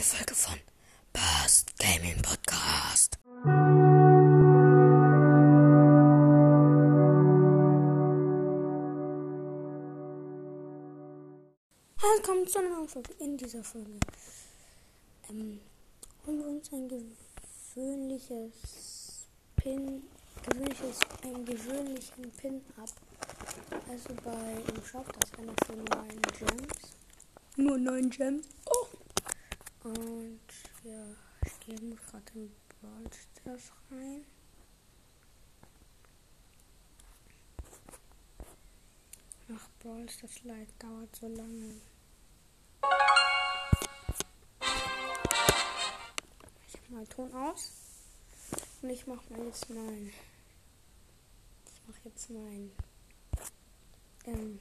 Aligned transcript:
neue 0.00 0.06
Folge 0.06 0.34
von 0.34 0.58
Bass 1.12 1.66
Gaming 1.78 2.22
Podcast. 2.22 3.18
Willkommen 12.00 12.46
zu 12.46 12.60
einer 12.60 12.70
neuen 12.70 12.88
Folge. 12.88 13.12
In 13.18 13.36
dieser 13.36 13.62
Folge 13.62 13.90
ähm, 15.28 15.60
holen 16.26 16.38
wir 16.38 16.46
uns 16.46 16.72
ein 16.72 16.88
gewöhnliches 16.88 19.26
Pin, 19.56 20.04
gewöhnliches, 20.48 20.98
einen 21.24 21.44
gewöhnlichen 21.44 22.30
Pin 22.38 22.62
ab. 22.78 22.88
Also 23.90 24.14
bei 24.24 24.62
im 24.74 24.82
Shop, 24.82 25.04
das 25.20 25.30
ist 25.30 25.38
einer 25.38 25.52
für 25.66 25.76
9 25.76 25.86
Gems. 26.38 26.94
Nur 27.56 27.76
9 27.76 28.08
Gems. 28.08 28.46
Und 29.82 30.40
ja, 30.84 31.06
ich 31.46 31.60
gehe 31.60 31.76
gerade 31.76 32.32
in 32.34 32.54
Brawl 32.68 33.10
rein. 33.90 34.24
Ach, 39.52 39.68
Brawl 39.78 40.08
Stars 40.08 40.44
Light 40.44 40.68
dauert 40.78 41.16
so 41.16 41.28
lange. 41.28 41.80
Ich 46.68 46.74
habe 46.74 46.90
mal 46.90 47.06
Ton 47.06 47.34
aus. 47.34 47.72
Und 48.82 48.90
ich 48.90 49.06
mache 49.06 49.32
mal 49.32 49.46
jetzt 49.46 49.70
mein. 49.70 50.12
Ich 51.66 51.88
mache 51.88 52.00
jetzt 52.04 52.30
mein. 52.30 52.70
Ähm. 54.26 54.60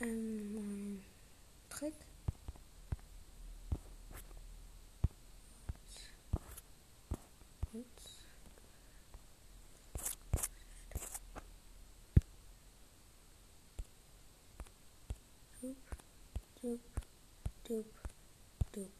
Ähm, 0.00 0.54
mein 0.54 1.04
Trick. 1.68 1.94
quotes. 7.72 8.18
Doop, 15.60 15.76
doop, 16.60 16.80
doop, 17.64 17.86
doop. 18.72 18.90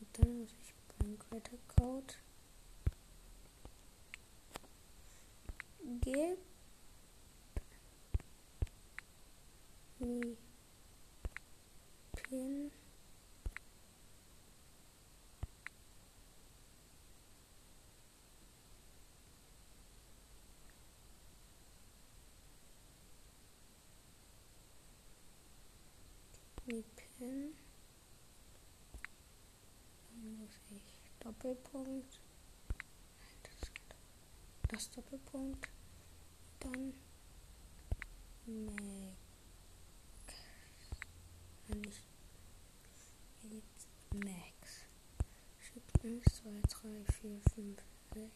Und 0.00 0.08
dann 0.18 0.38
muss 0.38 0.50
ich 0.52 0.74
meinen 1.00 1.18
Kräuterkraut. 1.18 2.18
Mir 12.36 12.70
Pin 26.94 27.54
dann 30.10 30.36
muss 30.36 30.50
ich 30.68 30.82
Doppelpunkt. 31.20 32.20
Das, 33.42 33.70
das 34.68 34.90
Doppelpunkt. 34.90 35.68
Dann 36.60 36.92
Max 38.46 39.16
wenn 41.68 41.82
ich 41.84 42.06
jetzt 43.42 43.88
Max 44.14 44.86
Schritt 45.58 45.95
1, 46.06 46.22
2, 46.22 46.50
3, 46.68 47.04
4, 47.20 47.40
5, 47.56 47.82
6 48.14 48.30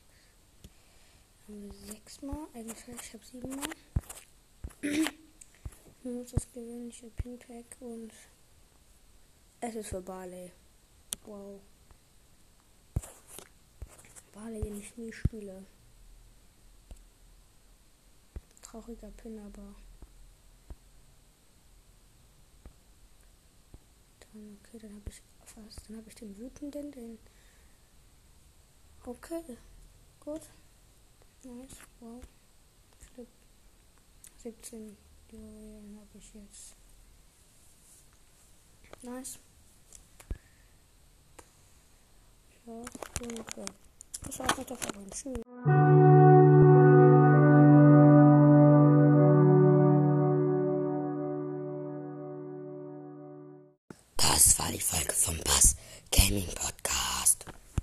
haben 1.46 1.62
wir 1.62 1.72
6 1.72 2.22
mal 2.22 2.48
eigentlich 2.52 2.88
ich 2.88 3.14
habe 3.14 3.24
7 3.24 3.48
mal 3.48 3.68
nur 6.02 6.24
das 6.24 6.50
gewöhnliche 6.52 7.10
Pinpack 7.10 7.76
und 7.78 8.12
es 9.60 9.76
ist 9.76 9.90
für 9.90 10.02
Barley 10.02 10.50
wow 11.24 11.60
Barley 14.32 14.62
den 14.62 14.80
ich 14.80 14.96
nie 14.96 15.12
spiele 15.12 15.64
trauriger 18.62 19.12
Pin 19.12 19.38
aber 19.38 19.76
Dann, 24.32 24.58
okay, 24.60 24.78
dann 24.78 24.94
habe 24.94 25.10
ich 25.10 25.22
fast. 25.44 25.88
Dann 25.88 25.96
habe 25.96 26.08
ich 26.08 26.14
den 26.14 26.36
wütenden, 26.38 26.92
den. 26.92 27.18
Okay, 29.10 29.42
gut. 30.20 30.42
Nice, 31.42 31.78
wow. 31.98 32.20
Flip. 33.12 33.26
17 34.36 34.96
Julian 35.32 35.98
habe 35.98 36.16
ich 36.16 36.32
jetzt. 36.32 36.76
Nice. 39.02 39.40
Ja, 42.66 42.84
danke. 43.18 43.64
Das 44.22 44.38
war's 44.38 44.56
mit 44.58 44.70
der 44.70 44.76
Folge. 44.76 45.10
Tschüss. 45.10 45.38
Das 54.16 54.58
war 54.60 54.70
die 54.70 54.80
Folge 54.80 55.12
vom 55.12 55.36
Bass 55.38 55.74
Gaming 56.12 56.46
Podcast. 56.46 56.79